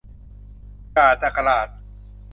[0.95, 1.67] จ๋า จักราช